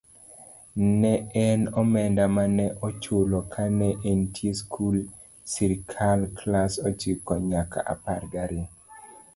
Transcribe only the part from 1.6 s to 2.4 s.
omenda